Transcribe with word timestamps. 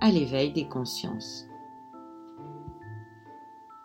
à 0.00 0.10
l'éveil 0.10 0.52
des 0.52 0.66
consciences. 0.66 1.48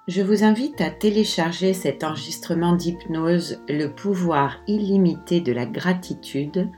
Je 0.07 0.21
vous 0.21 0.43
invite 0.43 0.81
à 0.81 0.89
télécharger 0.89 1.73
cet 1.73 2.03
enregistrement 2.03 2.75
d'hypnose 2.75 3.61
Le 3.69 3.87
pouvoir 3.87 4.57
illimité 4.67 5.39
de 5.39 5.53
la 5.53 5.65
gratitude 5.65 6.69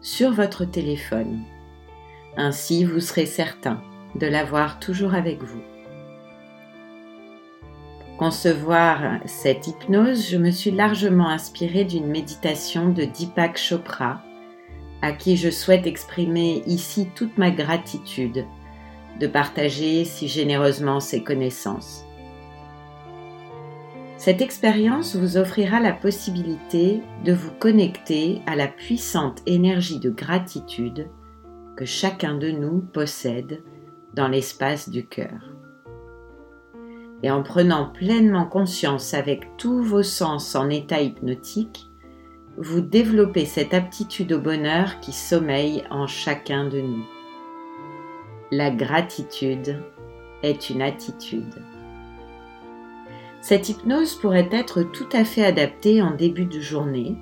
sur 0.00 0.32
votre 0.32 0.64
téléphone. 0.64 1.42
Ainsi, 2.38 2.84
vous 2.84 3.00
serez 3.00 3.26
certain 3.26 3.82
de 4.14 4.26
l'avoir 4.26 4.80
toujours 4.80 5.14
avec 5.14 5.42
vous. 5.42 5.60
Pour 8.00 8.16
concevoir 8.16 9.20
cette 9.26 9.66
hypnose, 9.66 10.26
je 10.26 10.38
me 10.38 10.50
suis 10.50 10.70
largement 10.70 11.28
inspirée 11.28 11.84
d'une 11.84 12.06
méditation 12.06 12.88
de 12.88 13.04
Deepak 13.04 13.58
Chopra, 13.58 14.22
à 15.02 15.12
qui 15.12 15.36
je 15.36 15.50
souhaite 15.50 15.86
exprimer 15.86 16.62
ici 16.66 17.08
toute 17.14 17.36
ma 17.36 17.50
gratitude 17.50 18.46
de 19.20 19.26
partager 19.26 20.04
si 20.04 20.26
généreusement 20.26 20.98
ses 20.98 21.22
connaissances. 21.22 22.04
Cette 24.16 24.42
expérience 24.42 25.14
vous 25.14 25.36
offrira 25.36 25.78
la 25.80 25.92
possibilité 25.92 27.02
de 27.24 27.32
vous 27.32 27.52
connecter 27.52 28.42
à 28.46 28.56
la 28.56 28.66
puissante 28.66 29.40
énergie 29.46 30.00
de 30.00 30.10
gratitude 30.10 31.08
que 31.76 31.84
chacun 31.84 32.36
de 32.36 32.50
nous 32.50 32.80
possède 32.80 33.62
dans 34.14 34.28
l'espace 34.28 34.88
du 34.88 35.06
cœur. 35.06 35.54
Et 37.22 37.30
en 37.30 37.42
prenant 37.42 37.90
pleinement 37.90 38.46
conscience 38.46 39.14
avec 39.14 39.56
tous 39.58 39.82
vos 39.82 40.02
sens 40.02 40.54
en 40.54 40.70
état 40.70 41.00
hypnotique, 41.00 41.86
vous 42.56 42.80
développez 42.80 43.44
cette 43.44 43.74
aptitude 43.74 44.32
au 44.32 44.40
bonheur 44.40 45.00
qui 45.00 45.12
sommeille 45.12 45.84
en 45.90 46.06
chacun 46.06 46.66
de 46.68 46.80
nous. 46.80 47.19
La 48.52 48.72
gratitude 48.72 49.80
est 50.42 50.70
une 50.70 50.82
attitude. 50.82 51.62
Cette 53.40 53.68
hypnose 53.68 54.16
pourrait 54.16 54.48
être 54.50 54.82
tout 54.82 55.08
à 55.12 55.24
fait 55.24 55.44
adaptée 55.44 56.02
en 56.02 56.10
début 56.10 56.46
de 56.46 56.58
journée 56.58 57.14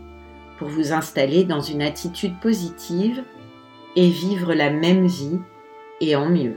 pour 0.59 0.69
vous 0.69 0.95
installer 0.95 1.45
dans 1.45 1.61
une 1.61 1.83
attitude 1.83 2.41
positive 2.41 3.23
et 3.95 4.09
vivre 4.09 4.55
la 4.55 4.71
même 4.71 5.07
vie 5.07 5.39
et 6.01 6.17
en 6.17 6.31
mieux. 6.31 6.57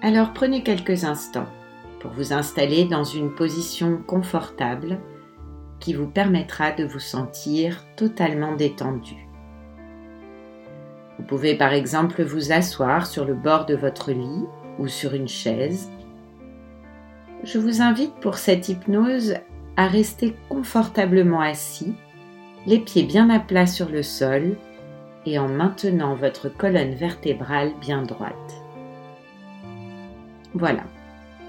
Alors 0.00 0.32
prenez 0.32 0.62
quelques 0.62 1.04
instants 1.04 1.48
pour 2.00 2.12
vous 2.12 2.32
installer 2.32 2.86
dans 2.86 3.04
une 3.04 3.34
position 3.34 3.98
confortable 3.98 4.98
qui 5.78 5.92
vous 5.92 6.08
permettra 6.08 6.72
de 6.72 6.84
vous 6.84 7.00
sentir 7.00 7.84
totalement 7.96 8.56
détendu. 8.56 9.31
Vous 11.22 11.28
pouvez 11.28 11.54
par 11.54 11.72
exemple 11.72 12.24
vous 12.24 12.50
asseoir 12.50 13.06
sur 13.06 13.24
le 13.24 13.34
bord 13.34 13.64
de 13.64 13.76
votre 13.76 14.10
lit 14.10 14.44
ou 14.80 14.88
sur 14.88 15.14
une 15.14 15.28
chaise. 15.28 15.88
Je 17.44 17.60
vous 17.60 17.80
invite 17.80 18.12
pour 18.14 18.38
cette 18.38 18.68
hypnose 18.68 19.36
à 19.76 19.86
rester 19.86 20.34
confortablement 20.48 21.40
assis, 21.40 21.94
les 22.66 22.80
pieds 22.80 23.04
bien 23.04 23.30
à 23.30 23.38
plat 23.38 23.68
sur 23.68 23.88
le 23.88 24.02
sol 24.02 24.56
et 25.24 25.38
en 25.38 25.46
maintenant 25.46 26.16
votre 26.16 26.48
colonne 26.48 26.94
vertébrale 26.94 27.70
bien 27.80 28.02
droite. 28.02 28.34
Voilà, 30.54 30.82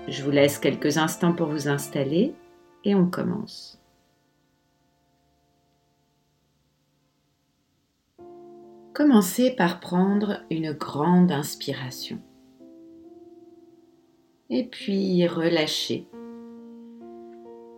je 0.08 0.22
vous 0.22 0.30
laisse 0.30 0.60
quelques 0.60 1.00
instants 1.00 1.34
pour 1.34 1.48
vous 1.48 1.68
installer 1.68 2.36
et 2.84 2.94
on 2.94 3.08
commence. 3.08 3.83
Commencez 8.94 9.50
par 9.50 9.80
prendre 9.80 10.44
une 10.52 10.72
grande 10.72 11.32
inspiration. 11.32 12.20
Et 14.52 14.68
puis 14.68 15.26
relâchez 15.26 16.08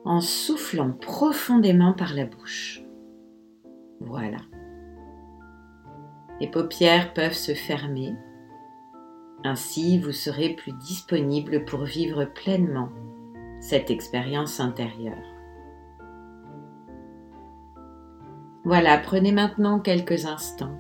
en 0.03 0.19
soufflant 0.19 0.91
profondément 0.91 1.93
par 1.93 2.13
la 2.13 2.25
bouche. 2.25 2.83
Voilà. 4.01 4.39
Les 6.41 6.51
paupières 6.51 7.13
peuvent 7.13 7.31
se 7.31 7.53
fermer. 7.53 8.13
Ainsi, 9.45 9.99
vous 9.99 10.11
serez 10.11 10.49
plus 10.49 10.73
disponible 10.73 11.63
pour 11.63 11.85
vivre 11.85 12.25
pleinement 12.25 12.89
cette 13.61 13.89
expérience 13.89 14.59
intérieure. 14.59 15.23
Voilà, 18.65 18.97
prenez 18.97 19.31
maintenant 19.31 19.79
quelques 19.79 20.25
instants 20.25 20.77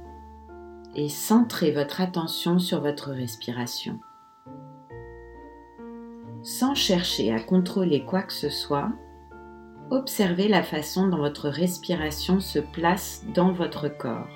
et 0.95 1.09
centrez 1.09 1.71
votre 1.71 2.01
attention 2.01 2.57
sur 2.57 2.81
votre 2.81 3.11
respiration. 3.11 3.99
Sans 6.41 6.75
chercher 6.75 7.33
à 7.33 7.39
contrôler 7.39 8.05
quoi 8.05 8.21
que 8.21 8.33
ce 8.33 8.49
soit, 8.49 8.91
observez 9.89 10.47
la 10.47 10.63
façon 10.63 11.07
dont 11.07 11.17
votre 11.17 11.49
respiration 11.49 12.39
se 12.39 12.59
place 12.59 13.25
dans 13.33 13.51
votre 13.51 13.89
corps. 13.89 14.29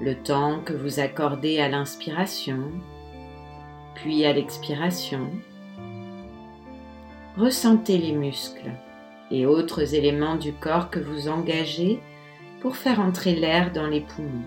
Le 0.00 0.14
temps 0.14 0.60
que 0.60 0.72
vous 0.72 1.00
accordez 1.00 1.58
à 1.58 1.68
l'inspiration, 1.68 2.70
puis 3.94 4.24
à 4.24 4.32
l'expiration. 4.32 5.30
Ressentez 7.36 7.98
les 7.98 8.12
muscles 8.12 8.72
et 9.30 9.46
autres 9.46 9.94
éléments 9.94 10.36
du 10.36 10.52
corps 10.52 10.90
que 10.90 11.00
vous 11.00 11.28
engagez 11.28 12.00
pour 12.60 12.76
faire 12.76 13.00
entrer 13.00 13.34
l'air 13.34 13.72
dans 13.72 13.86
les 13.86 14.00
poumons 14.00 14.44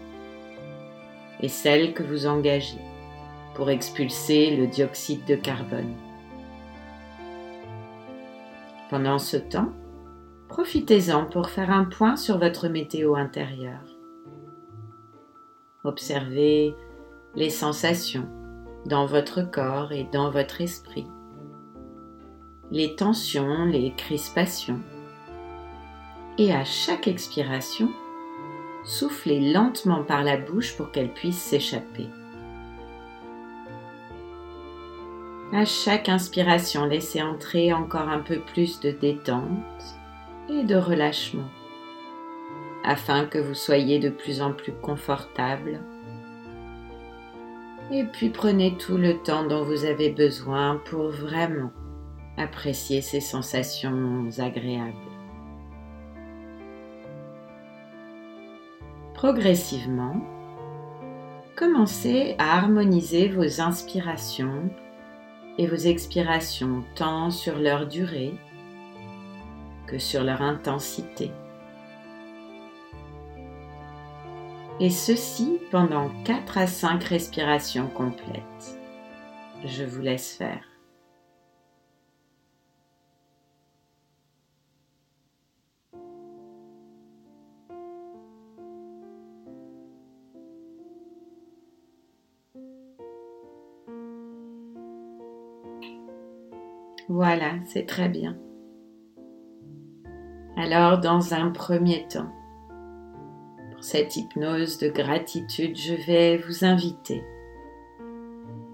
et 1.41 1.49
celles 1.49 1.93
que 1.93 2.03
vous 2.03 2.27
engagez 2.27 2.81
pour 3.55 3.69
expulser 3.69 4.55
le 4.55 4.67
dioxyde 4.67 5.25
de 5.25 5.35
carbone. 5.35 5.93
Pendant 8.89 9.19
ce 9.19 9.37
temps, 9.37 9.73
profitez-en 10.49 11.25
pour 11.25 11.49
faire 11.49 11.71
un 11.71 11.85
point 11.85 12.15
sur 12.15 12.37
votre 12.37 12.67
météo 12.67 13.15
intérieure. 13.15 13.83
Observez 15.83 16.75
les 17.35 17.49
sensations 17.49 18.27
dans 18.85 19.05
votre 19.05 19.41
corps 19.41 19.91
et 19.91 20.07
dans 20.11 20.29
votre 20.29 20.61
esprit, 20.61 21.07
les 22.71 22.95
tensions, 22.95 23.65
les 23.65 23.93
crispations. 23.95 24.81
Et 26.37 26.53
à 26.53 26.63
chaque 26.63 27.07
expiration, 27.07 27.89
soufflez 28.85 29.51
lentement 29.51 30.03
par 30.03 30.23
la 30.23 30.37
bouche 30.37 30.77
pour 30.77 30.91
qu'elle 30.91 31.11
puisse 31.11 31.37
s'échapper. 31.37 32.07
À 35.53 35.65
chaque 35.65 36.09
inspiration, 36.09 36.85
laissez 36.85 37.21
entrer 37.21 37.73
encore 37.73 38.09
un 38.09 38.19
peu 38.19 38.39
plus 38.39 38.79
de 38.79 38.91
détente 38.91 39.51
et 40.49 40.63
de 40.63 40.75
relâchement 40.75 41.49
afin 42.85 43.25
que 43.25 43.39
vous 43.39 43.55
soyez 43.55 43.99
de 43.99 44.09
plus 44.09 44.41
en 44.41 44.53
plus 44.53 44.73
confortable. 44.73 45.79
Et 47.91 48.03
puis 48.03 48.29
prenez 48.29 48.77
tout 48.77 48.97
le 48.97 49.17
temps 49.23 49.45
dont 49.45 49.63
vous 49.63 49.85
avez 49.85 50.09
besoin 50.09 50.81
pour 50.85 51.09
vraiment 51.09 51.71
apprécier 52.37 53.01
ces 53.01 53.21
sensations 53.21 54.29
agréables. 54.37 55.04
Progressivement, 59.15 60.17
commencez 61.55 62.35
à 62.37 62.57
harmoniser 62.57 63.29
vos 63.29 63.61
inspirations 63.61 64.69
et 65.57 65.67
vos 65.67 65.77
expirations 65.77 66.83
tant 66.95 67.31
sur 67.31 67.57
leur 67.57 67.87
durée 67.87 68.33
que 69.87 69.99
sur 69.99 70.21
leur 70.21 70.41
intensité. 70.41 71.31
Et 74.81 74.89
ceci 74.89 75.59
pendant 75.71 76.09
4 76.25 76.57
à 76.57 76.67
5 76.67 77.01
respirations 77.05 77.87
complètes. 77.87 78.77
Je 79.63 79.85
vous 79.85 80.01
laisse 80.01 80.35
faire. 80.35 80.74
Voilà, 97.15 97.53
c'est 97.63 97.85
très 97.85 98.09
bien. 98.09 98.35
Alors, 100.57 100.99
dans 100.99 101.33
un 101.33 101.49
premier 101.49 102.05
temps, 102.09 102.29
pour 103.71 103.81
cette 103.81 104.17
hypnose 104.17 104.79
de 104.79 104.89
gratitude, 104.89 105.77
je 105.77 105.93
vais 105.93 106.35
vous 106.35 106.65
inviter 106.65 107.23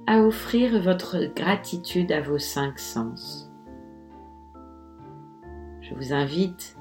à 0.08 0.22
offrir 0.24 0.82
votre 0.82 1.24
gratitude 1.36 2.12
à 2.12 2.22
vos 2.22 2.40
cinq 2.40 2.80
sens. 2.80 3.52
Je 5.82 5.94
vous 5.94 6.12
invite 6.12 6.76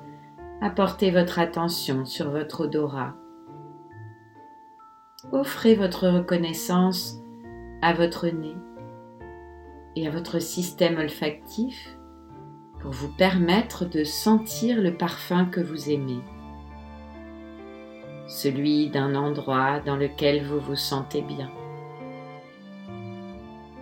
à 0.62 0.71
porter 0.71 1.11
votre 1.11 1.39
attention 1.39 2.07
sur 2.07 2.31
votre 2.31 2.62
odorat. 2.62 3.15
Offrez 5.31 5.75
votre 5.75 6.09
reconnaissance 6.09 7.19
à 7.83 7.93
votre 7.93 8.29
nez 8.29 8.57
et 9.96 10.06
à 10.06 10.10
votre 10.10 10.38
système 10.38 10.98
olfactif 10.98 11.96
pour 12.81 12.92
vous 12.92 13.12
permettre 13.12 13.84
de 13.84 14.04
sentir 14.04 14.81
le 14.81 14.94
parfum 14.94 15.44
que 15.44 15.60
vous 15.60 15.90
aimez, 15.90 16.20
celui 18.26 18.88
d'un 18.88 19.14
endroit 19.14 19.81
dans 19.81 19.96
lequel 19.96 20.44
vous 20.44 20.60
vous 20.60 20.76
sentez 20.76 21.20
bien, 21.20 21.50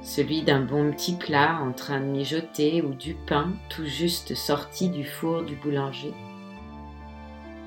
celui 0.03 0.43
d'un 0.43 0.61
bon 0.61 0.91
petit 0.93 1.17
plat 1.17 1.61
en 1.63 1.73
train 1.73 2.01
de 2.01 2.07
mijoter 2.07 2.83
ou 2.83 2.95
du 2.95 3.15
pain 3.15 3.53
tout 3.69 3.85
juste 3.85 4.35
sorti 4.35 4.89
du 4.89 5.05
four 5.05 5.43
du 5.43 5.55
boulanger, 5.55 6.15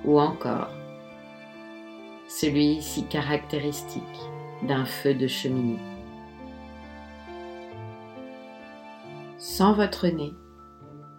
ou 0.03 0.19
encore 0.19 0.69
celui 2.27 2.81
si 2.81 3.05
caractéristique 3.05 4.01
d'un 4.63 4.85
feu 4.85 5.13
de 5.13 5.27
cheminée. 5.27 5.90
Sans 9.61 9.73
votre 9.73 10.07
nez, 10.07 10.33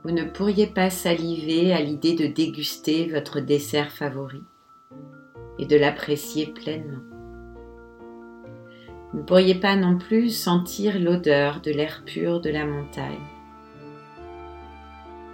vous 0.02 0.10
ne 0.10 0.24
pourriez 0.24 0.66
pas 0.66 0.90
saliver 0.90 1.72
à 1.72 1.80
l'idée 1.80 2.16
de 2.16 2.26
déguster 2.26 3.06
votre 3.06 3.38
dessert 3.38 3.92
favori 3.92 4.42
et 5.60 5.64
de 5.64 5.76
l'apprécier 5.76 6.46
pleinement. 6.46 7.04
Vous 9.12 9.20
ne 9.20 9.22
pourriez 9.22 9.54
pas 9.54 9.76
non 9.76 9.96
plus 9.96 10.30
sentir 10.30 10.98
l'odeur 10.98 11.60
de 11.60 11.70
l'air 11.70 12.02
pur 12.04 12.40
de 12.40 12.50
la 12.50 12.66
montagne. 12.66 13.28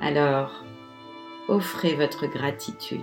Alors, 0.03 0.63
offrez 1.49 1.95
votre 1.95 2.27
gratitude 2.27 3.01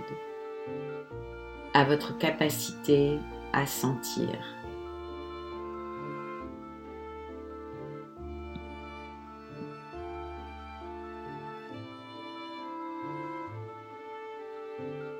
à 1.74 1.82
votre 1.82 2.16
capacité 2.16 3.18
à 3.52 3.66
sentir. 3.66 4.55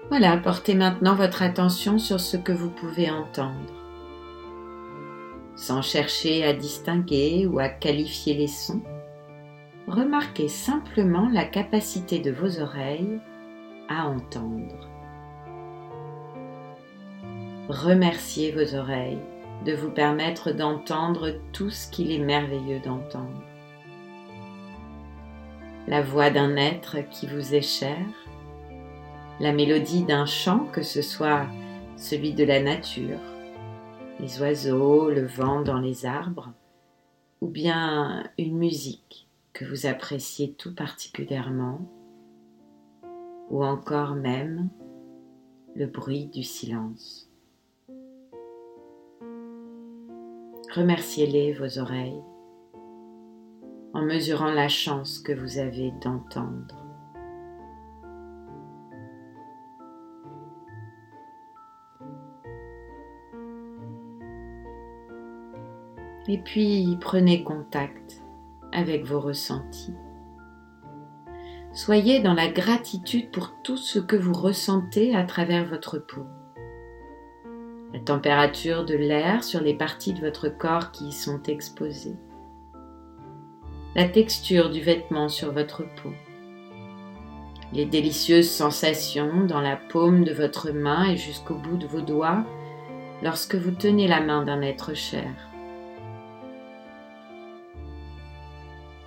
Voilà, 0.08 0.36
portez 0.36 0.74
maintenant 0.74 1.16
votre 1.16 1.42
attention 1.42 1.98
sur 1.98 2.20
ce 2.20 2.36
que 2.36 2.52
vous 2.52 2.70
pouvez 2.70 3.10
entendre. 3.10 3.72
Sans 5.56 5.82
chercher 5.82 6.44
à 6.44 6.52
distinguer 6.52 7.46
ou 7.46 7.58
à 7.58 7.68
qualifier 7.68 8.34
les 8.34 8.46
sons, 8.46 8.82
remarquez 9.88 10.48
simplement 10.48 11.28
la 11.32 11.44
capacité 11.44 12.20
de 12.20 12.30
vos 12.30 12.60
oreilles 12.60 13.18
à 13.88 14.06
entendre. 14.06 14.88
Remerciez 17.68 18.52
vos 18.52 18.76
oreilles 18.76 19.18
de 19.64 19.74
vous 19.74 19.90
permettre 19.90 20.52
d'entendre 20.52 21.32
tout 21.52 21.70
ce 21.70 21.90
qu'il 21.90 22.12
est 22.12 22.24
merveilleux 22.24 22.78
d'entendre. 22.78 23.42
La 25.88 26.02
voix 26.02 26.30
d'un 26.30 26.56
être 26.56 26.98
qui 27.10 27.26
vous 27.26 27.54
est 27.54 27.62
cher, 27.62 27.96
la 29.40 29.52
mélodie 29.52 30.04
d'un 30.04 30.26
chant, 30.26 30.66
que 30.72 30.82
ce 30.82 31.02
soit 31.02 31.46
celui 31.96 32.32
de 32.32 32.44
la 32.44 32.62
nature, 32.62 33.20
les 34.18 34.40
oiseaux, 34.40 35.10
le 35.10 35.26
vent 35.26 35.60
dans 35.60 35.78
les 35.78 36.06
arbres, 36.06 36.52
ou 37.40 37.48
bien 37.48 38.24
une 38.38 38.56
musique 38.56 39.28
que 39.52 39.64
vous 39.64 39.86
appréciez 39.86 40.52
tout 40.52 40.74
particulièrement, 40.74 41.80
ou 43.50 43.62
encore 43.64 44.14
même 44.14 44.68
le 45.74 45.86
bruit 45.86 46.26
du 46.26 46.42
silence. 46.42 47.30
Remerciez-les 50.74 51.52
vos 51.52 51.78
oreilles 51.78 52.22
en 53.92 54.02
mesurant 54.02 54.50
la 54.50 54.68
chance 54.68 55.18
que 55.18 55.32
vous 55.32 55.58
avez 55.58 55.90
d'entendre. 56.02 56.85
Et 66.28 66.38
puis 66.38 66.96
prenez 67.00 67.44
contact 67.44 68.22
avec 68.72 69.04
vos 69.04 69.20
ressentis. 69.20 69.94
Soyez 71.72 72.20
dans 72.20 72.34
la 72.34 72.48
gratitude 72.48 73.30
pour 73.30 73.52
tout 73.62 73.76
ce 73.76 73.98
que 73.98 74.16
vous 74.16 74.32
ressentez 74.32 75.14
à 75.14 75.24
travers 75.24 75.66
votre 75.66 75.98
peau. 75.98 76.26
La 77.92 78.00
température 78.00 78.84
de 78.84 78.94
l'air 78.94 79.44
sur 79.44 79.60
les 79.60 79.74
parties 79.74 80.14
de 80.14 80.20
votre 80.20 80.48
corps 80.48 80.90
qui 80.90 81.08
y 81.08 81.12
sont 81.12 81.42
exposées. 81.44 82.16
La 83.94 84.08
texture 84.08 84.70
du 84.70 84.80
vêtement 84.80 85.28
sur 85.28 85.52
votre 85.52 85.84
peau. 86.02 86.12
Les 87.72 87.84
délicieuses 87.84 88.50
sensations 88.50 89.44
dans 89.44 89.60
la 89.60 89.76
paume 89.76 90.24
de 90.24 90.32
votre 90.32 90.70
main 90.70 91.10
et 91.10 91.16
jusqu'au 91.16 91.54
bout 91.54 91.76
de 91.76 91.86
vos 91.86 92.00
doigts 92.00 92.44
lorsque 93.22 93.54
vous 93.54 93.70
tenez 93.70 94.08
la 94.08 94.20
main 94.20 94.44
d'un 94.44 94.62
être 94.62 94.94
cher. 94.94 95.30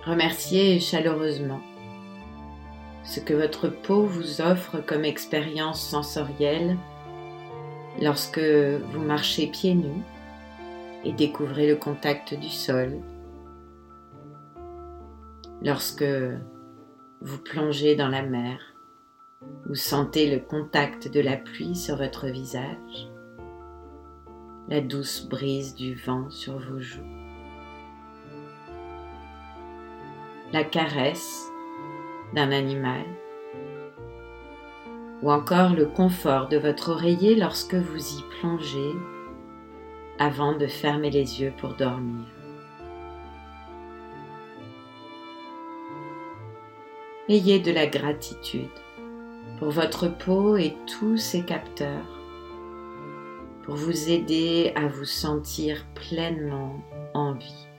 Remerciez 0.04 0.80
chaleureusement 0.80 1.60
ce 3.04 3.20
que 3.20 3.34
votre 3.34 3.68
peau 3.68 4.04
vous 4.04 4.40
offre 4.40 4.78
comme 4.86 5.04
expérience 5.04 5.82
sensorielle 5.82 6.78
lorsque 8.00 8.40
vous 8.40 9.02
marchez 9.02 9.46
pieds 9.48 9.74
nus 9.74 10.02
et 11.04 11.12
découvrez 11.12 11.68
le 11.68 11.76
contact 11.76 12.32
du 12.34 12.48
sol, 12.48 12.98
lorsque 15.62 16.04
vous 17.20 17.38
plongez 17.38 17.94
dans 17.94 18.08
la 18.08 18.22
mer, 18.22 18.58
vous 19.66 19.74
sentez 19.74 20.30
le 20.30 20.40
contact 20.40 21.08
de 21.08 21.20
la 21.20 21.36
pluie 21.36 21.76
sur 21.76 21.96
votre 21.96 22.26
visage, 22.26 23.10
la 24.68 24.80
douce 24.80 25.26
brise 25.28 25.74
du 25.74 25.94
vent 25.94 26.30
sur 26.30 26.58
vos 26.58 26.80
joues. 26.80 27.19
La 30.52 30.64
caresse 30.64 31.50
d'un 32.34 32.50
animal 32.50 33.04
ou 35.22 35.30
encore 35.30 35.74
le 35.74 35.86
confort 35.86 36.48
de 36.48 36.56
votre 36.56 36.90
oreiller 36.90 37.34
lorsque 37.34 37.74
vous 37.74 38.18
y 38.18 38.24
plongez 38.40 38.92
avant 40.18 40.56
de 40.56 40.66
fermer 40.66 41.10
les 41.10 41.40
yeux 41.40 41.52
pour 41.58 41.74
dormir. 41.74 42.26
Ayez 47.28 47.60
de 47.60 47.70
la 47.70 47.86
gratitude 47.86 48.68
pour 49.58 49.70
votre 49.70 50.08
peau 50.08 50.56
et 50.56 50.74
tous 50.86 51.16
ses 51.16 51.44
capteurs 51.44 52.18
pour 53.62 53.76
vous 53.76 54.10
aider 54.10 54.72
à 54.74 54.88
vous 54.88 55.04
sentir 55.04 55.86
pleinement 55.94 56.82
en 57.14 57.34
vie 57.34 57.69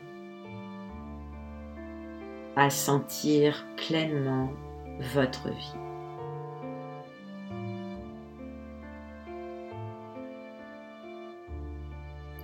à 2.55 2.70
sentir 2.70 3.65
pleinement 3.77 4.50
votre 5.13 5.50
vie. 5.50 5.75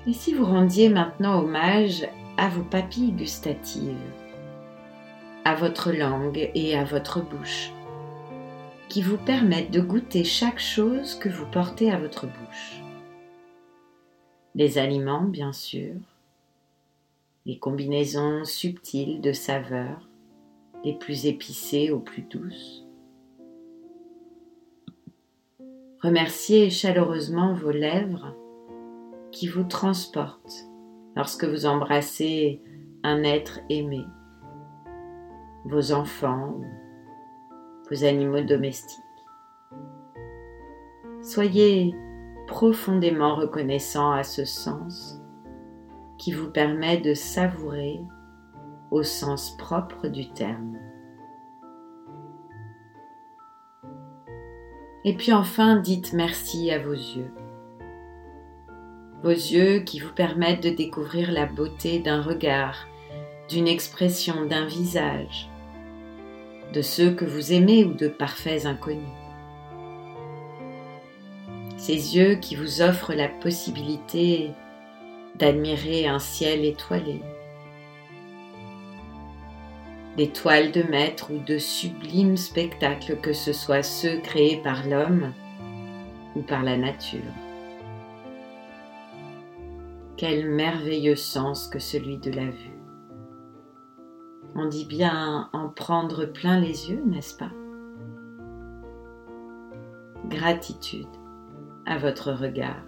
Et 0.07 0.13
si 0.13 0.33
vous 0.33 0.45
rendiez 0.45 0.87
maintenant 0.87 1.39
hommage 1.39 2.07
à 2.37 2.47
vos 2.47 2.63
papilles 2.63 3.11
gustatives, 3.11 3.97
à 5.43 5.53
votre 5.55 5.91
langue 5.91 6.49
et 6.55 6.77
à 6.77 6.85
votre 6.85 7.21
bouche, 7.21 7.71
qui 8.87 9.01
vous 9.01 9.17
permettent 9.17 9.71
de 9.71 9.81
goûter 9.81 10.23
chaque 10.23 10.59
chose 10.59 11.15
que 11.15 11.27
vous 11.27 11.45
portez 11.45 11.91
à 11.91 11.99
votre 11.99 12.25
bouche. 12.25 12.81
Les 14.55 14.77
aliments, 14.77 15.23
bien 15.23 15.51
sûr, 15.51 15.93
les 17.47 17.57
combinaisons 17.57 18.43
subtiles 18.43 19.21
de 19.21 19.31
saveurs, 19.31 20.09
les 20.83 20.93
plus 20.93 21.27
épicées 21.27 21.91
aux 21.91 22.01
plus 22.01 22.23
douces. 22.23 22.85
Remerciez 26.03 26.69
chaleureusement 26.69 27.53
vos 27.53 27.71
lèvres 27.71 28.35
qui 29.31 29.47
vous 29.47 29.63
transportent 29.63 30.67
lorsque 31.15 31.45
vous 31.45 31.65
embrassez 31.65 32.61
un 33.03 33.23
être 33.23 33.61
aimé 33.69 34.03
vos 35.63 35.93
enfants, 35.93 36.59
vos 37.89 38.03
animaux 38.03 38.41
domestiques. 38.41 38.99
Soyez 41.21 41.95
profondément 42.45 43.35
reconnaissant 43.35 44.11
à 44.11 44.23
ce 44.23 44.43
sens 44.43 45.16
qui 46.17 46.31
vous 46.31 46.49
permet 46.49 46.97
de 46.97 47.13
savourer 47.13 48.01
au 48.91 49.03
sens 49.03 49.55
propre 49.57 50.07
du 50.07 50.29
terme. 50.29 50.77
Et 55.03 55.13
puis 55.13 55.31
enfin, 55.31 55.77
dites 55.77 56.13
merci 56.13 56.71
à 56.71 56.79
vos 56.79 56.93
yeux. 56.93 57.31
Vos 59.23 59.29
yeux 59.29 59.79
qui 59.79 59.99
vous 59.99 60.13
permettent 60.13 60.63
de 60.63 60.69
découvrir 60.69 61.31
la 61.31 61.45
beauté 61.45 61.99
d'un 61.99 62.21
regard, 62.21 62.87
d'une 63.49 63.67
expression, 63.67 64.45
d'un 64.45 64.65
visage, 64.65 65.49
de 66.73 66.81
ceux 66.81 67.11
que 67.11 67.25
vous 67.25 67.53
aimez 67.53 67.85
ou 67.85 67.93
de 67.93 68.07
parfaits 68.07 68.65
inconnus. 68.65 69.07
Ces 71.77 72.17
yeux 72.17 72.35
qui 72.35 72.55
vous 72.55 72.81
offrent 72.81 73.13
la 73.13 73.29
possibilité 73.29 74.51
d'admirer 75.39 76.07
un 76.07 76.19
ciel 76.19 76.65
étoilé, 76.65 77.21
des 80.15 80.29
toiles 80.29 80.71
de 80.71 80.81
maître 80.81 81.31
ou 81.31 81.37
de 81.37 81.59
sublimes 81.59 82.37
spectacles, 82.37 83.17
que 83.21 83.33
ce 83.33 83.53
soit 83.53 83.83
ceux 83.83 84.17
créés 84.17 84.61
par 84.63 84.87
l'homme 84.87 85.31
ou 86.35 86.41
par 86.41 86.63
la 86.63 86.75
nature. 86.75 87.21
Quel 90.17 90.49
merveilleux 90.49 91.15
sens 91.15 91.67
que 91.67 91.77
celui 91.77 92.17
de 92.17 92.31
la 92.31 92.45
vue. 92.45 92.79
On 94.55 94.65
dit 94.65 94.85
bien 94.85 95.49
en 95.53 95.69
prendre 95.69 96.25
plein 96.25 96.59
les 96.59 96.89
yeux, 96.89 97.03
n'est-ce 97.05 97.37
pas? 97.37 97.51
Gratitude 100.27 101.05
à 101.85 101.99
votre 101.99 102.31
regard 102.31 102.83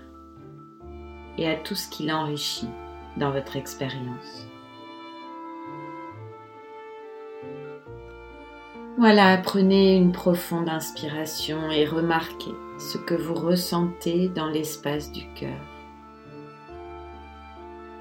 et 1.39 1.47
à 1.47 1.55
tout 1.55 1.75
ce 1.75 1.89
qui 1.89 2.05
l'enrichit 2.05 2.67
dans 3.15 3.31
votre 3.31 3.55
expérience. 3.55 4.45
Voilà, 8.97 9.37
prenez 9.37 9.95
une 9.95 10.11
profonde 10.11 10.67
inspiration 10.67 11.71
et 11.71 11.85
remarquez 11.85 12.51
ce 12.77 12.97
que 12.97 13.15
vous 13.15 13.33
ressentez 13.33 14.27
dans 14.27 14.47
l'espace 14.49 15.13
du 15.13 15.25
cœur. 15.35 15.61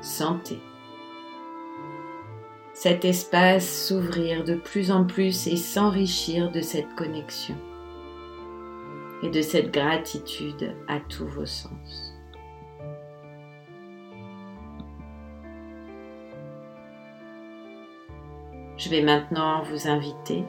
Sentez 0.00 0.58
cet 2.74 3.04
espace 3.04 3.86
s'ouvrir 3.86 4.44
de 4.44 4.54
plus 4.54 4.90
en 4.90 5.04
plus 5.04 5.46
et 5.46 5.56
s'enrichir 5.56 6.50
de 6.50 6.60
cette 6.60 6.94
connexion 6.94 7.56
et 9.22 9.30
de 9.30 9.42
cette 9.42 9.72
gratitude 9.72 10.76
à 10.86 11.00
tous 11.00 11.26
vos 11.26 11.46
sens. 11.46 12.17
Je 18.78 18.88
vais 18.90 19.02
maintenant 19.02 19.62
vous 19.64 19.88
inviter 19.88 20.44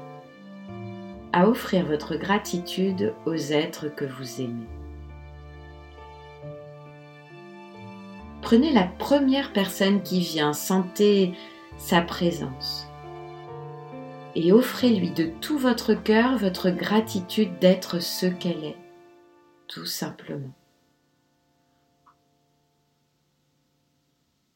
à 1.34 1.50
offrir 1.50 1.86
votre 1.88 2.16
gratitude 2.16 3.16
aux 3.26 3.36
êtres 3.36 3.88
que 3.88 4.06
vous 4.06 4.42
aimez. 4.42 4.68
Prenez 8.44 8.72
la 8.72 8.84
première 8.84 9.52
personne 9.52 10.04
qui 10.04 10.20
vient, 10.20 10.54
sentez 10.54 11.34
sa 11.78 12.02
présence 12.02 12.88
et 14.36 14.52
offrez-lui 14.52 15.10
de 15.10 15.32
tout 15.42 15.58
votre 15.58 15.96
cœur 15.96 16.38
votre 16.38 16.70
gratitude 16.70 17.58
d'être 17.58 18.00
ce 18.00 18.28
qu'elle 18.28 18.64
est, 18.64 18.78
tout 19.68 19.86
simplement. 19.88 20.54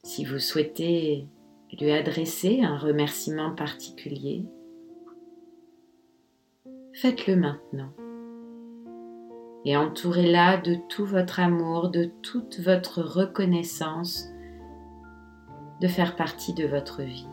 Si 0.04 0.26
vous 0.26 0.40
souhaitez 0.40 1.28
lui 1.80 1.92
adresser 1.92 2.62
un 2.62 2.78
remerciement 2.78 3.52
particulier, 3.52 4.46
faites-le 6.94 7.36
maintenant. 7.36 7.90
Et 9.66 9.78
entourez-la 9.78 10.58
de 10.58 10.76
tout 10.90 11.06
votre 11.06 11.40
amour, 11.40 11.90
de 11.90 12.12
toute 12.22 12.60
votre 12.60 13.02
reconnaissance 13.02 14.28
de 15.82 15.88
faire 15.88 16.16
partie 16.16 16.54
de 16.54 16.68
votre 16.68 17.02
vie. 17.02 17.30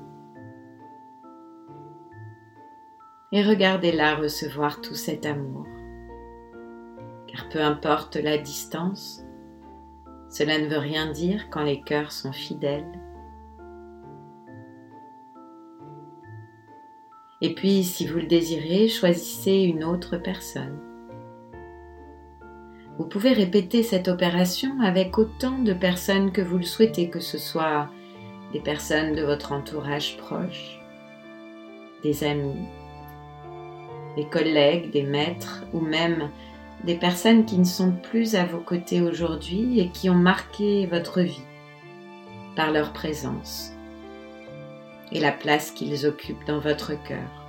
Et 3.32 3.42
regardez-la 3.42 4.16
recevoir 4.16 4.80
tout 4.80 4.94
cet 4.94 5.26
amour. 5.26 5.66
Car 7.28 7.48
peu 7.48 7.60
importe 7.60 8.16
la 8.16 8.38
distance, 8.38 9.22
cela 10.30 10.58
ne 10.58 10.66
veut 10.66 10.78
rien 10.78 11.12
dire 11.12 11.48
quand 11.50 11.62
les 11.62 11.80
cœurs 11.82 12.12
sont 12.12 12.32
fidèles 12.32 12.90
puis, 17.60 17.84
si 17.84 18.06
vous 18.06 18.20
le 18.20 18.26
désirez, 18.26 18.88
choisissez 18.88 19.52
une 19.52 19.84
autre 19.84 20.16
personne. 20.16 20.78
Vous 22.96 23.04
pouvez 23.04 23.34
répéter 23.34 23.82
cette 23.82 24.08
opération 24.08 24.80
avec 24.80 25.18
autant 25.18 25.58
de 25.58 25.74
personnes 25.74 26.32
que 26.32 26.40
vous 26.40 26.56
le 26.56 26.64
souhaitez, 26.64 27.10
que 27.10 27.20
ce 27.20 27.36
soit 27.36 27.90
des 28.54 28.60
personnes 28.60 29.14
de 29.14 29.22
votre 29.22 29.52
entourage 29.52 30.16
proche, 30.16 30.80
des 32.02 32.24
amis, 32.24 32.64
des 34.16 34.24
collègues, 34.24 34.90
des 34.90 35.02
maîtres 35.02 35.62
ou 35.74 35.80
même 35.80 36.30
des 36.84 36.96
personnes 36.96 37.44
qui 37.44 37.58
ne 37.58 37.64
sont 37.64 37.92
plus 37.92 38.36
à 38.36 38.46
vos 38.46 38.60
côtés 38.60 39.02
aujourd'hui 39.02 39.80
et 39.80 39.90
qui 39.90 40.08
ont 40.08 40.14
marqué 40.14 40.86
votre 40.86 41.20
vie 41.20 41.44
par 42.56 42.72
leur 42.72 42.94
présence 42.94 43.74
et 45.12 45.20
la 45.20 45.32
place 45.32 45.72
qu'ils 45.72 46.06
occupent 46.06 46.46
dans 46.46 46.60
votre 46.60 46.94
cœur. 47.02 47.39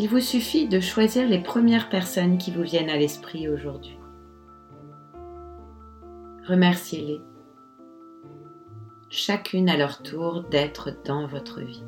Il 0.00 0.08
vous 0.08 0.20
suffit 0.20 0.68
de 0.68 0.78
choisir 0.78 1.28
les 1.28 1.40
premières 1.40 1.88
personnes 1.88 2.38
qui 2.38 2.52
vous 2.52 2.62
viennent 2.62 2.88
à 2.88 2.96
l'esprit 2.96 3.48
aujourd'hui. 3.48 3.98
Remerciez-les, 6.46 7.20
chacune 9.10 9.68
à 9.68 9.76
leur 9.76 10.00
tour 10.04 10.44
d'être 10.44 10.90
dans 11.04 11.26
votre 11.26 11.62
vie. 11.62 11.82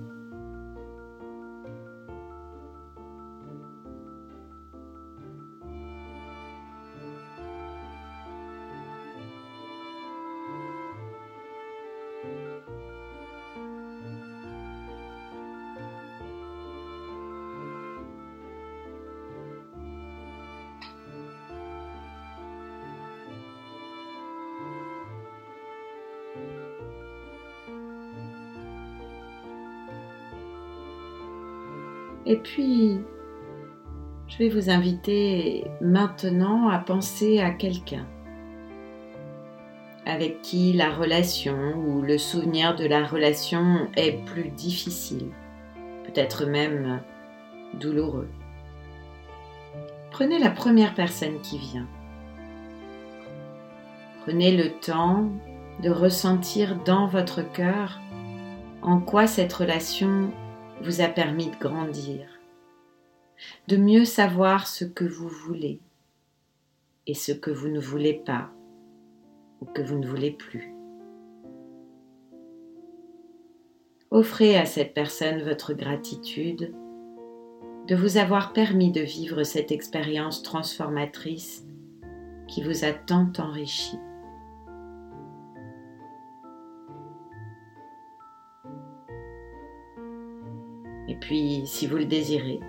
Et 32.30 32.37
puis, 32.37 33.00
je 34.28 34.38
vais 34.38 34.49
vous 34.49 34.70
inviter 34.70 35.64
maintenant 35.80 36.68
à 36.68 36.78
penser 36.78 37.40
à 37.40 37.50
quelqu'un 37.50 38.06
avec 40.06 40.40
qui 40.40 40.72
la 40.72 40.90
relation 40.90 41.75
ou 41.76 42.02
le 42.02 42.18
souvenir 42.18 42.76
de 42.76 42.87
la 42.87 43.04
relation 43.04 43.88
est 43.96 44.25
plus 44.26 44.49
difficile, 44.50 45.30
peut-être 46.04 46.46
même 46.46 47.00
douloureux. 47.75 48.28
Prenez 50.12 50.38
la 50.38 50.50
première 50.50 50.94
personne 50.94 51.40
qui 51.40 51.58
vient. 51.58 51.88
Prenez 54.22 54.56
le 54.56 54.70
temps 54.78 55.28
de 55.82 55.90
ressentir 55.90 56.76
dans 56.84 57.08
votre 57.08 57.42
cœur 57.42 57.99
en 58.82 59.00
quoi 59.00 59.26
cette 59.26 59.52
relation 59.52 60.30
vous 60.82 61.00
a 61.00 61.08
permis 61.08 61.50
de 61.50 61.56
grandir, 61.56 62.26
de 63.68 63.76
mieux 63.76 64.04
savoir 64.04 64.66
ce 64.66 64.84
que 64.84 65.04
vous 65.04 65.28
voulez 65.28 65.80
et 67.06 67.14
ce 67.14 67.32
que 67.32 67.50
vous 67.50 67.68
ne 67.68 67.80
voulez 67.80 68.14
pas 68.14 68.50
ou 69.60 69.66
que 69.66 69.82
vous 69.82 69.99
ne 69.99 70.06
voulez 70.06 70.30
plus. 70.30 70.75
Offrez 74.10 74.56
à 74.56 74.66
cette 74.66 74.94
personne 74.94 75.42
votre 75.42 75.72
gratitude 75.72 76.75
de 77.87 77.94
vous 77.94 78.16
avoir 78.16 78.52
permis 78.52 78.90
de 78.90 79.00
vivre 79.00 79.42
cette 79.42 79.72
expérience 79.72 80.42
transformatrice 80.42 81.64
qui 82.49 82.62
vous 82.62 82.84
a 82.84 82.92
tant 82.92 83.30
enrichi. 83.38 83.99
Puis, 91.20 91.66
si 91.66 91.86
vous 91.86 91.96
le 91.96 92.06
désirez, 92.06 92.60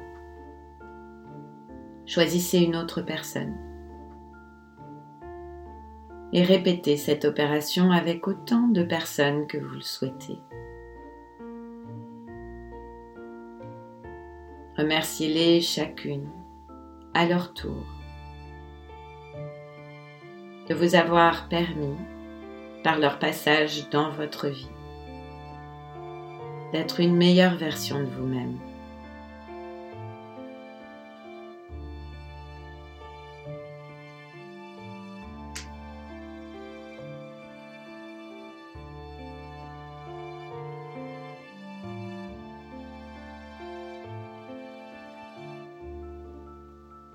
choisissez 2.05 2.59
une 2.59 2.75
autre 2.75 3.01
personne 3.01 3.55
et 6.33 6.43
répétez 6.43 6.97
cette 6.97 7.25
opération 7.25 7.91
avec 7.91 8.27
autant 8.27 8.67
de 8.67 8.83
personnes 8.83 9.47
que 9.47 9.57
vous 9.57 9.75
le 9.75 9.81
souhaitez. 9.81 10.39
Remerciez-les 14.77 15.61
chacune 15.61 16.29
à 17.13 17.25
leur 17.25 17.53
tour 17.53 17.83
de 20.69 20.73
vous 20.73 20.95
avoir 20.95 21.49
permis, 21.49 21.97
par 22.83 22.97
leur 22.97 23.19
passage 23.19 23.89
dans 23.89 24.09
votre 24.09 24.47
vie, 24.47 24.71
d'être 26.71 26.99
une 26.99 27.15
meilleure 27.15 27.55
version 27.55 27.99
de 27.99 28.05
vous-même. 28.05 28.57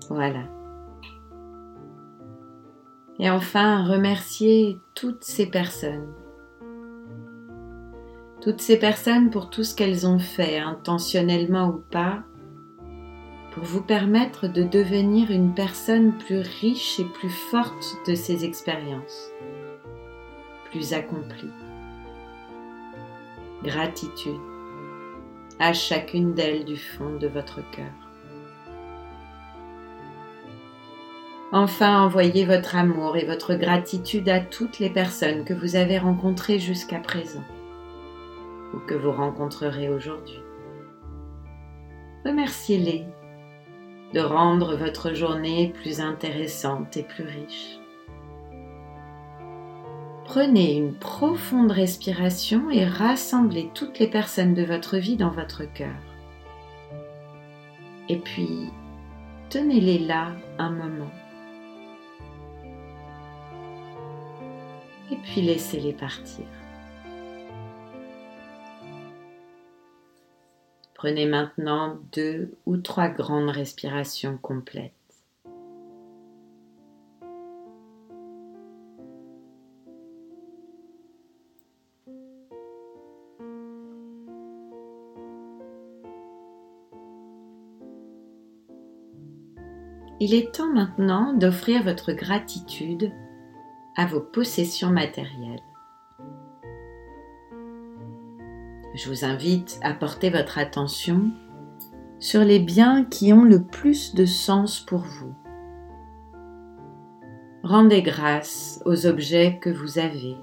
Voilà. 0.09 0.43
Et 3.19 3.29
enfin, 3.29 3.83
remercier 3.85 4.79
toutes 4.93 5.23
ces 5.23 5.47
personnes. 5.47 6.13
Toutes 8.47 8.61
ces 8.61 8.79
personnes 8.79 9.29
pour 9.29 9.49
tout 9.49 9.65
ce 9.65 9.75
qu'elles 9.75 10.07
ont 10.07 10.19
fait, 10.19 10.57
intentionnellement 10.57 11.67
ou 11.67 11.83
pas, 11.91 12.23
pour 13.51 13.65
vous 13.65 13.81
permettre 13.81 14.47
de 14.47 14.63
devenir 14.63 15.31
une 15.31 15.53
personne 15.53 16.17
plus 16.17 16.39
riche 16.61 16.97
et 16.97 17.03
plus 17.03 17.29
forte 17.29 17.97
de 18.07 18.15
ces 18.15 18.45
expériences, 18.45 19.31
plus 20.71 20.93
accomplie. 20.93 21.51
Gratitude 23.65 24.39
à 25.59 25.73
chacune 25.73 26.33
d'elles 26.33 26.63
du 26.63 26.77
fond 26.77 27.17
de 27.19 27.27
votre 27.27 27.59
cœur. 27.71 27.91
Enfin, 31.51 32.01
envoyez 32.01 32.45
votre 32.45 32.77
amour 32.77 33.17
et 33.17 33.25
votre 33.25 33.55
gratitude 33.55 34.29
à 34.29 34.39
toutes 34.39 34.79
les 34.79 34.89
personnes 34.89 35.43
que 35.43 35.53
vous 35.53 35.75
avez 35.75 35.97
rencontrées 35.97 36.59
jusqu'à 36.59 36.99
présent 36.99 37.43
que 38.85 38.93
vous 38.93 39.11
rencontrerez 39.11 39.89
aujourd'hui. 39.89 40.39
Remerciez-les 42.25 43.05
de 44.13 44.19
rendre 44.19 44.75
votre 44.75 45.13
journée 45.13 45.73
plus 45.81 45.99
intéressante 45.99 46.97
et 46.97 47.03
plus 47.03 47.23
riche. 47.23 47.79
Prenez 50.25 50.75
une 50.75 50.93
profonde 50.93 51.71
respiration 51.71 52.69
et 52.69 52.85
rassemblez 52.85 53.69
toutes 53.73 53.99
les 53.99 54.09
personnes 54.09 54.53
de 54.53 54.63
votre 54.63 54.97
vie 54.97 55.15
dans 55.15 55.31
votre 55.31 55.63
cœur. 55.73 55.95
Et 58.09 58.17
puis, 58.17 58.69
tenez-les 59.49 59.99
là 59.99 60.31
un 60.59 60.71
moment. 60.71 61.11
et 65.11 65.15
puis 65.15 65.41
laissez-les 65.41 65.93
partir. 65.93 66.45
Prenez 70.97 71.27
maintenant 71.27 71.99
deux 72.11 72.55
ou 72.65 72.77
trois 72.77 73.07
grandes 73.07 73.49
respirations 73.49 74.39
complètes. 74.39 74.93
Il 90.19 90.33
est 90.33 90.51
temps 90.51 90.73
maintenant 90.73 91.33
d'offrir 91.33 91.83
votre 91.83 92.11
gratitude 92.11 93.11
à 93.95 94.07
vos 94.07 94.19
possessions 94.19 94.89
matérielles. 94.89 95.56
Je 98.97 99.09
vous 99.09 99.25
invite 99.25 99.79
à 99.83 99.93
porter 99.93 100.31
votre 100.31 100.57
attention 100.57 101.29
sur 102.17 102.43
les 102.43 102.57
biens 102.57 103.05
qui 103.05 103.31
ont 103.31 103.43
le 103.43 103.63
plus 103.63 104.15
de 104.15 104.25
sens 104.25 104.79
pour 104.79 105.01
vous. 105.01 105.35
Rendez 107.61 108.01
grâce 108.01 108.81
aux 108.85 109.05
objets 109.05 109.59
que 109.61 109.69
vous 109.69 109.99
avez, 109.99 110.35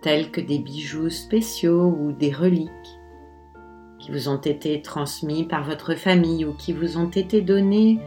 tels 0.00 0.30
que 0.30 0.40
des 0.40 0.58
bijoux 0.58 1.10
spéciaux 1.10 1.94
ou 2.00 2.12
des 2.12 2.32
reliques 2.32 2.70
qui 3.98 4.12
vous 4.12 4.30
ont 4.30 4.40
été 4.40 4.80
transmis 4.80 5.44
par 5.44 5.62
votre 5.62 5.94
famille 5.94 6.46
ou 6.46 6.54
qui 6.54 6.72
vous 6.72 6.96
ont 6.96 7.10
été 7.10 7.42
donnés 7.42 8.00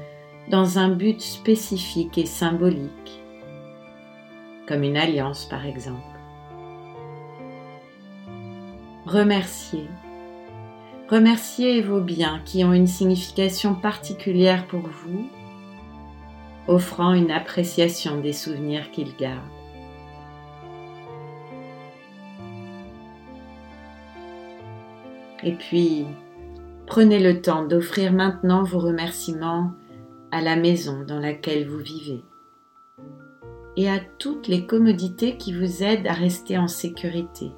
dans 0.50 0.80
un 0.80 0.89
but 0.89 1.22
spécifique 1.22 2.18
et 2.18 2.26
symbolique 2.26 2.89
comme 4.68 4.82
une 4.82 4.98
alliance 4.98 5.46
par 5.46 5.68
exemple. 5.68 6.18
Remerciez. 9.10 9.88
Remerciez 11.10 11.82
vos 11.82 12.00
biens 12.00 12.41
qui 12.45 12.63
ont 12.63 12.74
une 12.74 12.86
signification 12.86 13.74
particulière 13.74 14.67
pour 14.67 14.82
vous, 14.82 15.28
offrant 16.67 17.13
une 17.13 17.32
appréciation 17.32 18.22
des 18.22 18.34
souvenirs 18.34 18.91
qu'ils 18.91 19.15
gardent. 19.15 19.39
Et 25.41 25.54
puis, 25.54 26.06
prenez 26.86 27.19
le 27.19 27.41
temps 27.41 27.65
d'offrir 27.65 28.13
maintenant 28.13 28.62
vos 28.62 28.78
remerciements 28.78 29.72
à 30.30 30.41
la 30.41 30.56
maison 30.56 31.04
dans 31.04 31.19
laquelle 31.19 31.67
vous 31.67 31.80
vivez 31.80 32.24
et 33.76 33.89
à 33.89 34.00
toutes 34.19 34.48
les 34.48 34.67
commodités 34.67 35.36
qui 35.38 35.52
vous 35.52 35.82
aident 35.82 36.06
à 36.06 36.13
rester 36.13 36.60
en 36.60 36.67
sécurité, 36.67 37.50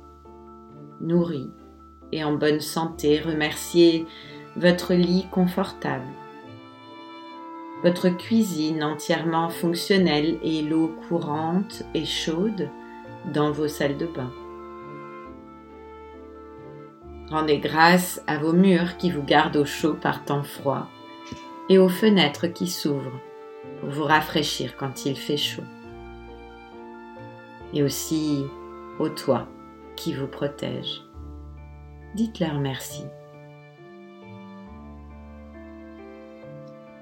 nourri 1.02 1.50
et 2.12 2.24
en 2.24 2.34
bonne 2.34 2.60
santé. 2.60 3.20
Remerciez 3.20 4.06
votre 4.56 4.94
lit 4.94 5.28
confortable, 5.32 6.08
votre 7.84 8.10
cuisine 8.10 8.84
entièrement 8.84 9.50
fonctionnelle 9.50 10.38
et 10.44 10.62
l'eau 10.62 10.96
courante 11.08 11.84
et 11.94 12.06
chaude 12.06 12.70
dans 13.34 13.52
vos 13.52 13.68
salles 13.68 13.98
de 13.98 14.08
bain. 14.08 14.32
Rendez 17.30 17.60
grâce 17.60 18.22
à 18.28 18.38
vos 18.38 18.52
murs 18.52 18.98
qui 18.98 19.10
vous 19.10 19.24
gardent 19.24 19.58
au 19.58 19.66
chaud 19.66 19.94
par 19.94 20.26
temps 20.26 20.44
froid 20.44 20.90
et 21.70 21.78
aux 21.78 21.88
fenêtres 21.88 22.48
qui 22.48 22.68
s'ouvrent 22.68 23.22
pour 23.80 23.90
vous 23.90 24.04
rafraîchir 24.04 24.76
quand 24.76 25.06
il 25.06 25.16
fait 25.16 25.38
chaud 25.38 25.64
et 27.74 27.84
aussi 27.84 28.46
au 29.00 29.10
toit 29.10 29.48
qui 30.02 30.14
vous 30.14 30.28
protège. 30.28 31.04
Dites-leur 32.16 32.60
merci. 32.60 33.04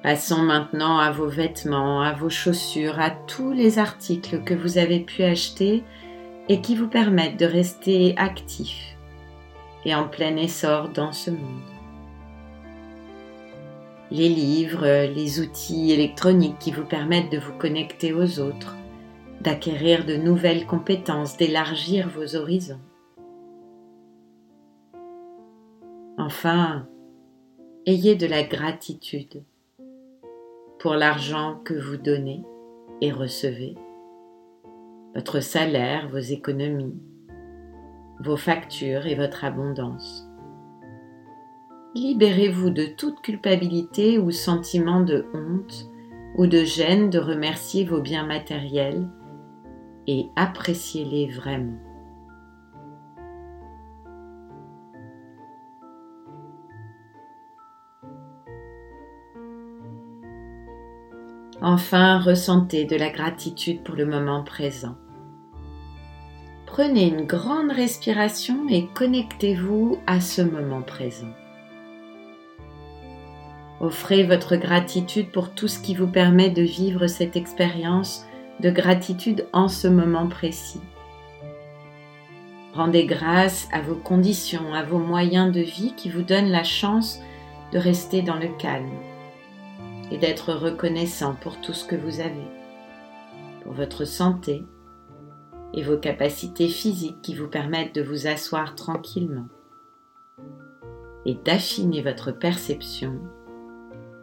Passons 0.04 0.42
maintenant 0.42 0.98
à 0.98 1.10
vos 1.12 1.28
vêtements, 1.28 2.02
à 2.02 2.12
vos 2.12 2.30
chaussures, 2.30 3.00
à 3.00 3.10
tous 3.10 3.54
les 3.54 3.80
articles 3.80 4.44
que 4.44 4.54
vous 4.54 4.78
avez 4.78 5.00
pu 5.00 5.24
acheter 5.24 5.84
et 6.50 6.60
qui 6.60 6.76
vous 6.76 6.90
permettent 6.90 7.40
de 7.40 7.46
rester 7.46 8.16
actifs 8.18 8.98
et 9.86 9.96
en 9.96 10.06
plein 10.06 10.36
essor 10.36 10.90
dans 10.90 11.14
ce 11.14 11.32
monde. 11.32 11.62
Les 14.12 14.28
livres, 14.28 15.06
les 15.06 15.40
outils 15.40 15.94
électroniques 15.94 16.60
qui 16.60 16.72
vous 16.72 16.86
permettent 16.86 17.32
de 17.32 17.40
vous 17.40 17.54
connecter 17.54 18.12
aux 18.12 18.40
autres, 18.40 18.76
d'acquérir 19.40 20.06
de 20.06 20.18
nouvelles 20.18 20.66
compétences, 20.66 21.38
d'élargir 21.38 22.10
vos 22.10 22.36
horizons. 22.36 22.80
Enfin, 26.32 26.86
ayez 27.88 28.13
de 28.13 28.28
la 28.28 28.44
gratitude 28.44 29.42
pour 30.78 30.94
l'argent 30.94 31.60
que 31.65 31.74
vous 31.74 31.98
donnez 31.98 32.44
et 33.02 33.12
recevez, 33.12 33.74
votre 35.15 35.39
salaire, 35.39 36.08
vos 36.08 36.20
économies, 36.20 37.02
vos 38.24 38.38
factures 38.38 39.08
et 39.08 39.15
votre 39.15 39.44
abondance. 39.44 40.30
Libérez-vous 41.96 42.70
de 42.70 42.86
toute 42.86 43.22
culpabilité 43.22 44.20
ou 44.20 44.30
sentiment 44.30 45.02
de 45.02 45.26
honte 45.34 45.89
ou 46.38 46.46
de 46.46 46.63
gêne 46.63 47.10
de 47.10 47.18
remercier 47.18 47.86
vos 47.86 48.02
biens 48.02 48.28
matériels 48.28 49.10
et 50.06 50.28
appréciez-les 50.36 51.26
vraiment. 51.32 51.88
Enfin, 61.62 62.19
ressentez 62.19 62.86
de 62.86 62.95
la 62.95 63.10
gratitude 63.10 63.84
pour 63.84 63.95
le 63.95 64.06
moment 64.06 64.43
présent. 64.43 64.95
Prenez 66.65 67.08
une 67.08 67.26
grande 67.26 67.72
respiration 67.72 68.69
et 68.69 68.88
connectez-vous 68.93 69.98
à 70.08 70.22
ce 70.22 70.41
moment 70.41 70.82
présent. 70.82 71.34
Offrez 73.82 74.24
votre 74.24 74.56
gratitude 74.56 75.32
pour 75.32 75.52
tout 75.52 75.67
ce 75.67 75.80
qui 75.80 75.95
vous 75.95 76.08
permet 76.08 76.50
de 76.50 76.62
vivre 76.62 77.08
cette 77.08 77.36
expérience 77.36 78.26
de 78.62 78.69
gratitude 78.69 79.45
en 79.52 79.67
ce 79.67 79.88
moment 79.88 80.28
précis. 80.28 80.82
Rendez 82.74 83.06
grâce 83.06 83.67
à 83.74 83.82
vos 83.82 83.95
conditions, 83.95 84.74
à 84.74 84.84
vos 84.84 85.00
moyens 85.00 85.52
de 85.52 85.62
vie 85.62 85.93
qui 85.98 86.10
vous 86.10 86.22
donnent 86.22 86.52
la 86.52 86.63
chance 86.63 87.19
de 87.74 87.80
rester 87.80 88.22
dans 88.22 88.38
le 88.38 88.48
calme 88.58 88.91
et 90.12 90.17
d'être 90.17 90.54
reconnaissant 90.54 91.36
pour 91.36 91.62
tout 91.62 91.74
ce 91.74 91.86
que 91.86 91.95
vous 91.95 92.19
avez, 92.19 92.48
pour 93.63 93.74
votre 93.74 94.06
santé 94.06 94.65
et 95.74 95.84
vos 95.84 95.98
capacités 95.98 96.67
physiques 96.67 97.22
qui 97.22 97.36
vous 97.36 97.48
permettent 97.48 97.95
de 97.95 98.02
vous 98.02 98.28
asseoir 98.28 98.76
tranquillement 98.76 99.48
et 101.26 101.36
d'affiner 101.36 102.02
votre 102.02 102.32
perception 102.32 103.19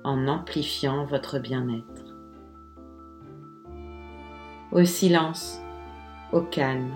en 0.02 0.28
amplifiant 0.28 1.04
votre 1.04 1.38
bien-être. 1.38 2.16
Au 4.72 4.84
silence, 4.84 5.60
au 6.32 6.40
calme, 6.40 6.90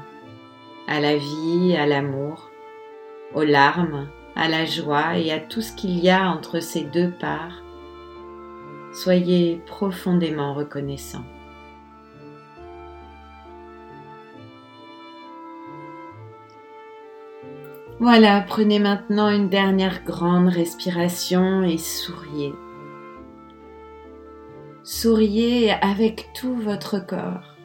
à 0.88 1.00
la 1.00 1.16
vie, 1.16 1.76
à 1.76 1.86
l'amour, 1.86 2.50
aux 3.34 3.44
larmes, 3.44 4.08
à 4.34 4.48
la 4.48 4.64
joie 4.64 5.18
et 5.18 5.30
à 5.30 5.38
tout 5.38 5.60
ce 5.60 5.72
qu'il 5.72 5.98
y 5.98 6.10
a 6.10 6.28
entre 6.30 6.60
ces 6.60 6.82
deux 6.82 7.10
parts, 7.10 7.62
soyez 8.92 9.62
profondément 9.66 10.54
reconnaissant. 10.54 11.24
Voilà, 18.00 18.40
prenez 18.40 18.78
maintenant 18.78 19.28
une 19.28 19.50
dernière 19.50 20.02
grande 20.04 20.48
respiration 20.48 21.62
et 21.62 21.76
souriez. 21.76 22.54
Souriez 24.82 25.72
avec 25.82 26.30
tout 26.32 26.54
votre 26.54 26.98
corps. 26.98 27.56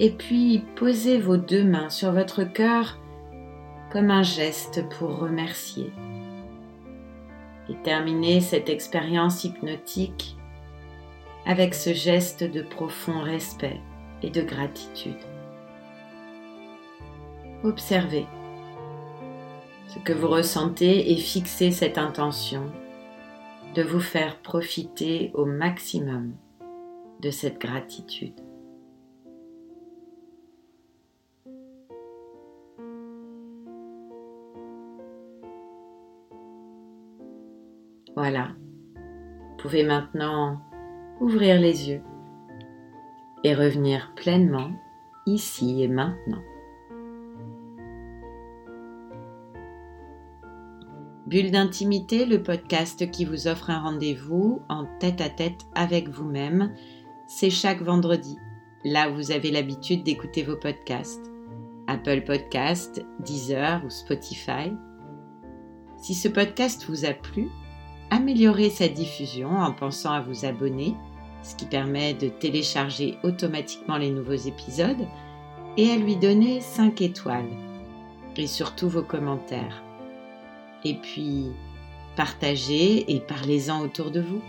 Et 0.00 0.10
puis 0.10 0.64
posez 0.74 1.18
vos 1.18 1.36
deux 1.36 1.62
mains 1.62 1.88
sur 1.88 2.10
votre 2.10 2.42
cœur 2.42 2.98
comme 3.92 4.10
un 4.10 4.24
geste 4.24 4.88
pour 4.88 5.18
remercier. 5.18 5.92
Et 7.70 7.76
terminez 7.84 8.40
cette 8.40 8.68
expérience 8.68 9.44
hypnotique 9.44 10.36
avec 11.46 11.72
ce 11.72 11.94
geste 11.94 12.42
de 12.42 12.62
profond 12.62 13.22
respect 13.22 13.80
et 14.22 14.30
de 14.30 14.42
gratitude. 14.42 15.16
Observez 17.62 18.26
ce 19.86 20.00
que 20.00 20.12
vous 20.12 20.28
ressentez 20.28 21.12
et 21.12 21.16
fixez 21.16 21.70
cette 21.70 21.98
intention 21.98 22.66
de 23.74 23.82
vous 23.82 24.00
faire 24.00 24.40
profiter 24.42 25.30
au 25.34 25.44
maximum 25.44 26.34
de 27.20 27.30
cette 27.30 27.60
gratitude. 27.60 28.34
Voilà, 38.16 38.48
vous 38.96 39.56
pouvez 39.58 39.84
maintenant 39.84 40.60
ouvrir 41.20 41.60
les 41.60 41.90
yeux 41.90 42.02
et 43.44 43.54
revenir 43.54 44.12
pleinement 44.16 44.70
ici 45.26 45.82
et 45.82 45.88
maintenant. 45.88 46.42
Bulle 51.26 51.52
d'intimité, 51.52 52.26
le 52.26 52.42
podcast 52.42 53.08
qui 53.12 53.24
vous 53.24 53.46
offre 53.46 53.70
un 53.70 53.78
rendez-vous 53.78 54.62
en 54.68 54.86
tête 54.98 55.20
à 55.20 55.28
tête 55.28 55.60
avec 55.76 56.08
vous-même, 56.08 56.74
c'est 57.28 57.50
chaque 57.50 57.82
vendredi, 57.82 58.36
là 58.84 59.08
où 59.08 59.14
vous 59.14 59.30
avez 59.30 59.52
l'habitude 59.52 60.02
d'écouter 60.02 60.42
vos 60.42 60.56
podcasts. 60.56 61.30
Apple 61.86 62.22
Podcast, 62.22 63.04
Deezer 63.20 63.80
ou 63.84 63.90
Spotify. 63.90 64.72
Si 65.98 66.14
ce 66.14 66.28
podcast 66.28 66.84
vous 66.88 67.04
a 67.04 67.12
plu, 67.12 67.48
améliorer 68.10 68.70
sa 68.70 68.88
diffusion 68.88 69.50
en 69.50 69.72
pensant 69.72 70.12
à 70.12 70.20
vous 70.20 70.44
abonner, 70.44 70.94
ce 71.42 71.54
qui 71.54 71.64
permet 71.64 72.14
de 72.14 72.28
télécharger 72.28 73.16
automatiquement 73.22 73.96
les 73.96 74.10
nouveaux 74.10 74.32
épisodes, 74.32 75.06
et 75.76 75.90
à 75.90 75.96
lui 75.96 76.16
donner 76.16 76.60
5 76.60 77.00
étoiles, 77.00 77.50
et 78.36 78.46
surtout 78.46 78.88
vos 78.88 79.02
commentaires. 79.02 79.82
Et 80.84 80.94
puis, 80.94 81.46
partagez 82.16 83.14
et 83.14 83.20
parlez-en 83.20 83.80
autour 83.80 84.10
de 84.10 84.20
vous. 84.20 84.42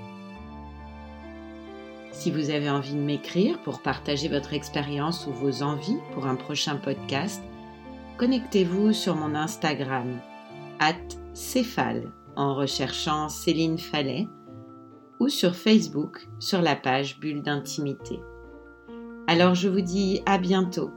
Si 2.11 2.31
vous 2.31 2.49
avez 2.49 2.69
envie 2.69 2.93
de 2.93 2.99
m'écrire 2.99 3.59
pour 3.61 3.81
partager 3.81 4.27
votre 4.27 4.53
expérience 4.53 5.27
ou 5.27 5.31
vos 5.31 5.63
envies 5.63 5.97
pour 6.13 6.25
un 6.25 6.35
prochain 6.35 6.75
podcast, 6.75 7.41
connectez-vous 8.17 8.93
sur 8.93 9.15
mon 9.15 9.33
Instagram, 9.33 10.19
at 10.79 10.95
Céphale 11.33 12.11
en 12.35 12.55
recherchant 12.55 13.29
Céline 13.29 13.77
Fallet 13.77 14.27
ou 15.19 15.29
sur 15.29 15.55
Facebook 15.55 16.27
sur 16.39 16.61
la 16.61 16.75
page 16.75 17.19
Bulle 17.19 17.43
d'intimité. 17.43 18.19
Alors 19.27 19.55
je 19.55 19.69
vous 19.69 19.81
dis 19.81 20.21
à 20.25 20.37
bientôt 20.37 20.91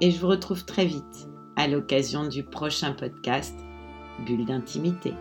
et 0.00 0.10
je 0.10 0.20
vous 0.20 0.28
retrouve 0.28 0.64
très 0.64 0.86
vite 0.86 1.28
à 1.56 1.68
l'occasion 1.68 2.26
du 2.26 2.42
prochain 2.42 2.92
podcast 2.92 3.58
Bulle 4.26 4.46
d'intimité. 4.46 5.14